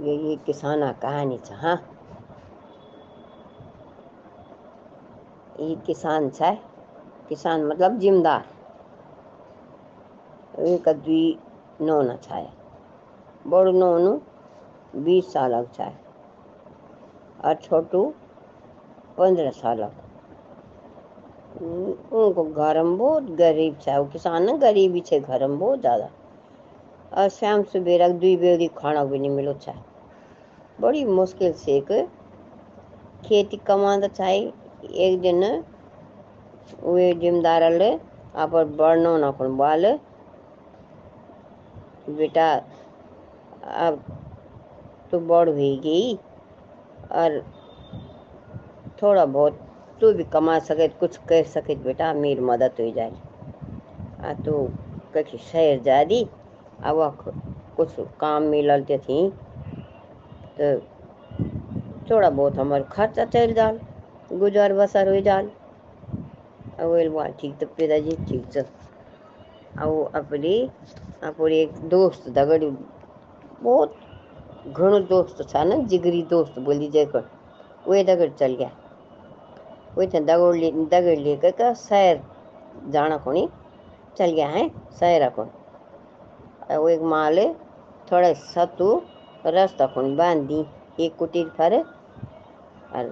[0.00, 1.76] ये ये किसाना कहानी छ हाँ?
[5.60, 6.52] ये किसान छ
[7.28, 8.44] किसान मतलब जिम्मेदार
[10.66, 11.38] एक, दुई,
[11.80, 12.48] नौना छाय
[13.46, 14.18] बड़ो नौनु,
[14.96, 15.94] बीस साल छाय
[17.44, 18.04] और छोटू
[19.18, 19.92] पंद्रह सालक
[21.62, 26.08] उनको घर में बहुत गरीब छा। किसान ना, गरीबी छे घर में बहुत ज़्यादा।
[27.12, 29.74] और शाम सुबेरा दुई बेरी खाना भी नहीं मिलो छा
[30.80, 31.90] बड़ी मुश्किल से एक
[33.26, 34.38] खेती कमांदा चाहे
[35.06, 35.44] एक दिन
[36.84, 37.62] वे जिम्मेदार
[38.34, 39.86] आप बढ़नो ना कौन बाल।
[42.10, 42.52] बेटा,
[43.78, 44.02] अब
[45.10, 46.14] तो बड़ भी गई
[47.12, 47.40] और
[49.02, 49.58] थोड़ा बहुत
[50.00, 53.12] तू भी कमा सके, कुछ कर सके बेटा, मेरी मदद हो जाए।
[54.20, 54.52] आ तो
[55.14, 56.24] कहीं शहर जा दी?
[56.82, 57.24] अब
[57.76, 59.18] कुछ काम मिलल ते थी
[60.58, 60.78] तो
[62.10, 63.78] थोड़ा बहुत हमारे खर्चा चल जाल
[64.32, 65.50] गुजर बसर हो जाल
[67.38, 68.60] ठीक तो पिताजी ठीक तो
[69.78, 70.56] अब अपनी
[71.24, 73.94] अपनी एक दोस्त दगड़ बहुत
[74.68, 77.30] घणो दोस्त था ना जिगरी दोस्त बोली जयकर
[77.88, 78.70] वे दगड़ चल गया
[79.96, 82.20] वे थे दगड़ ले दगड़ लेकर का शहर
[82.90, 83.48] जाना कोनी
[84.18, 84.68] चल गया है
[85.00, 85.61] शहर को
[86.70, 87.46] एक माले,
[88.08, 88.90] थोड़ा सतु
[89.46, 90.50] रास्ता खुणी बाँध,
[91.00, 91.74] एक कुटीर पर
[92.92, 93.04] और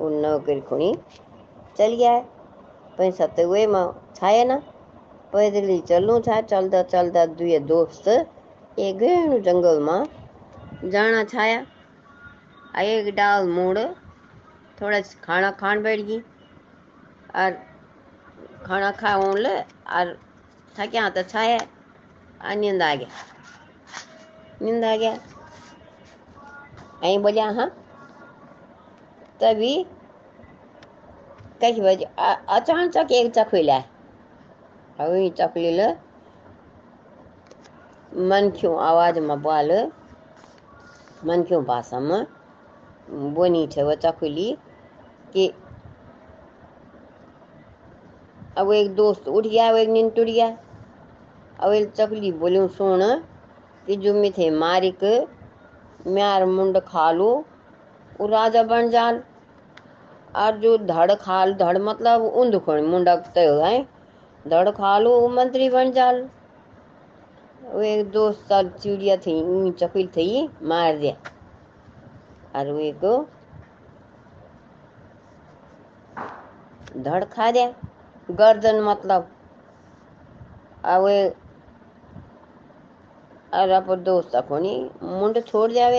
[0.00, 0.94] उन नौकरी खुणी
[1.78, 2.20] चल गया है
[2.98, 4.56] पैसा तो वे में छाया ना
[5.32, 8.08] पैदल चलूँ था चलता चलता दुए दोस्त,
[8.78, 11.64] एक घणु जंगल में जाना छाया
[12.76, 13.78] आ एक डाल मोड़,
[14.80, 16.18] थोड़ा खाना खान बैठ गई
[17.36, 17.50] और
[18.66, 20.16] खाना खा ले, और
[20.76, 21.58] थक्या तो छाया
[24.60, 24.94] निंद आ
[27.04, 27.68] आई बोले हाँ
[29.40, 29.74] तभी
[31.60, 32.04] कैसे बजे
[32.56, 33.76] अचानक एक चखुला
[34.98, 35.80] अभी चखलील
[38.30, 39.70] मन क्यों आवाज़ में बाल
[41.24, 42.26] मन क्यों भाषा में
[43.34, 44.56] बोनी थे वो चखुली
[45.32, 45.52] कि
[48.58, 50.56] अब एक दोस्त उठ गया वो एक नींद टूट गया
[51.64, 53.22] एक चकली बोलूँ सुन।
[53.86, 55.28] कि जो मैं थे मारिक,
[56.06, 57.44] म्यार मुंड खालू
[58.20, 59.22] वो राजा बन जाल।
[60.36, 63.88] और जो धड़ खाल, धड़ मतलब ऊंध खोण मुंडक तय, है?
[64.48, 66.28] धड़ खालू वो मंत्री बन जाल।
[67.76, 71.14] एक दोस्त साल चिड़िया थी चकुल थी, मार दिया।
[72.60, 73.26] और वो एक
[76.96, 77.74] धड़ खा दिया।
[78.30, 79.28] गर्दन मतलब
[80.84, 81.08] अब
[83.56, 83.76] वे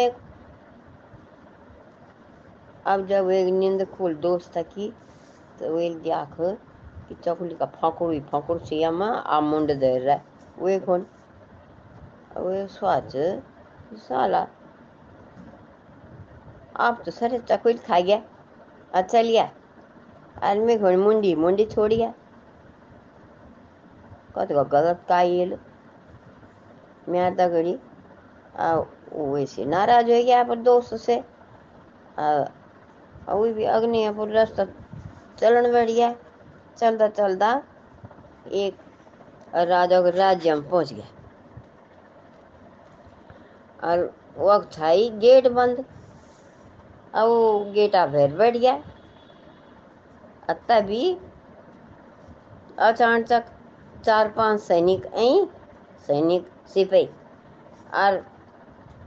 [0.08, 0.16] और
[2.86, 4.94] अब जब एक नींद दोस्त की
[5.60, 6.36] तो वे देख
[7.10, 10.20] कि चकुली का फकुड़ी फकुड़ से में आ मुंड दे रहा
[10.60, 11.06] वे कौन
[12.38, 13.12] वे स्वाच
[13.98, 14.48] साला।
[16.78, 18.22] आप तो सर चकुल खा गया।
[18.94, 19.52] अच्छा लिया।
[20.44, 22.14] आदमी घोड़ मुंडी मुंडी छोड़ गया।
[24.36, 25.58] कत गलत का ये लो
[27.08, 27.78] मैं तगड़ी
[28.58, 28.74] आ
[29.14, 31.16] वैसे नाराज़ हो गया पर दोस्त से।
[33.30, 34.66] वो भी अग्नि पर रास्ता
[35.40, 36.14] चलन बढ़ गया।
[36.78, 37.52] चलता चलता
[38.56, 38.78] एक
[39.68, 41.06] राजा के राज्य में पहुँच गया।
[43.84, 43.98] और
[44.40, 45.86] वक्त था ही गेट बंद।
[47.14, 48.78] अब गेटा भर बैठ गया।
[50.70, 51.18] तभी
[52.80, 53.46] अचानक
[54.06, 55.46] चार पाँच सैनिक आई।
[56.06, 57.10] सैनिक सिपाही।
[57.96, 58.18] और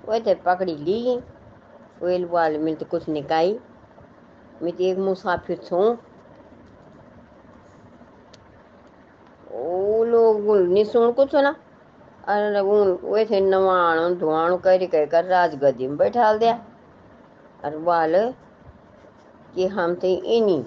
[0.07, 1.19] वो थे पकड़ी ली।
[2.03, 3.59] वेल वाल में तो कुछ निकाई
[4.63, 5.85] मैं तो एक मुसाफिर छूँ।
[9.53, 11.55] वो लोग निशुण कुछ ना।
[12.29, 12.61] अरे
[13.05, 16.55] वे थे नवाणु धुआणु कर कर राजगद्दी में बैठा दिया।
[17.65, 18.15] और बाल
[19.55, 20.63] कि हम थे इन्हीं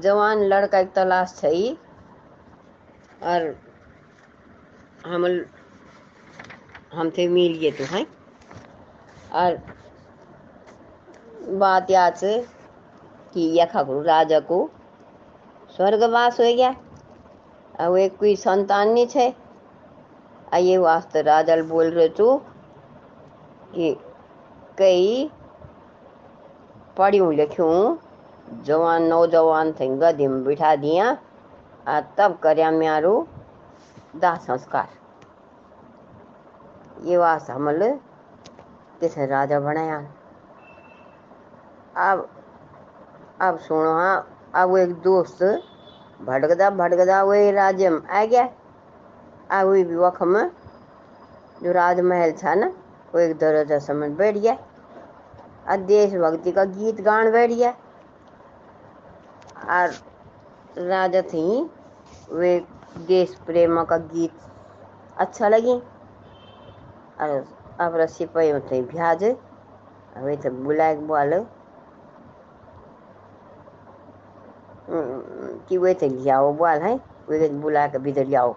[0.00, 1.72] जवान लड़का की तलाश थी।
[3.22, 3.54] और
[5.06, 5.24] हम
[6.94, 8.06] हम थे मिल गए तो हैं?
[9.32, 9.58] और
[11.58, 12.38] बात याद से
[13.34, 14.70] कि यखा को राजा को
[15.76, 16.74] स्वर्गवास हो गया।
[17.80, 19.34] अब एक कोई संतान नहीं छे।
[20.54, 22.36] आ ये वास्ते राजा बोल रहे तू
[23.74, 23.94] कि
[24.78, 25.30] कई
[26.96, 27.96] पढ़ियूं लिखियूं,
[28.62, 31.16] जवान, नौजवान थे गदी में बिठा दिया।
[31.88, 33.26] आ तब करया म्यारू
[34.14, 34.88] दाह संस्कार
[37.04, 37.82] ये वास हमल
[39.00, 39.98] किसे राजा बनाया
[42.10, 42.28] अब
[43.40, 44.16] अब सुनो हाँ
[44.54, 45.42] अब वो एक दोस्त
[46.22, 48.44] भटकदा भटकदा वही राज्य में आ गया।
[49.50, 50.50] अब वही भी वक्त में
[51.62, 52.66] जो राजमहल था ना,
[53.14, 54.54] वो एक दरवाज़ा समझ बैठ गया।
[55.68, 57.70] और देशभक्ति का गीत गान बैठ गया।
[59.70, 59.88] और
[60.78, 61.70] राजा थी,
[62.32, 62.58] वे
[62.98, 64.32] देश प्रेम का गीत।
[65.16, 65.80] अच्छा लगी।
[67.80, 69.24] अब पे थे भ्याज
[70.16, 71.44] वे थे बुलाए बोल।
[75.68, 76.94] कि वे थे लियाओ बोल, है?
[77.28, 78.54] वे बुला के भीतर लियाओ।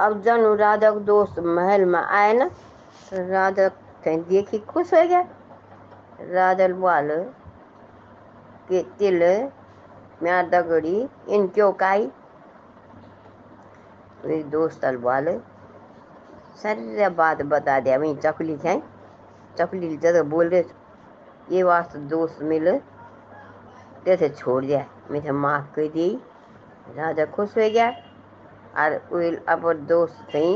[0.00, 3.68] अब जन, राजा के दोस्त महल में आए ना तो राजा
[4.04, 5.20] कहीं देखी खुश हो गया।
[6.22, 7.08] राजा बोल,
[8.68, 9.22] के तिल
[10.22, 12.10] म्या दगड़ी इन क्यों काई?
[14.24, 15.28] वे दोस्त बोल
[16.62, 18.76] सारी बात बता दिया वही चकली थे
[19.58, 20.62] चकली जगह बोल रहे
[21.50, 22.68] ये वास्ते दोस्त मिल,
[24.06, 26.08] जैसे छोड़ दिया। मैं माफ़ कर दी।
[26.96, 27.88] राजा खुश हो गया,
[28.78, 28.92] और
[29.48, 30.46] अपन दोस्त थी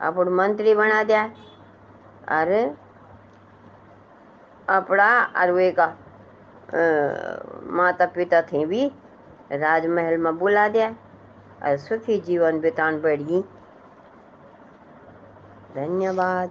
[0.00, 1.24] अपन मंत्री बना दिया।
[2.30, 2.52] और
[4.68, 5.86] अपना और वे का
[7.72, 8.86] माता पिता थे भी,
[9.52, 10.94] राजमहल में बुला दिया।
[11.64, 13.44] सुखी जीवन बितान बढ़ी।
[15.74, 16.50] धन्यवाद।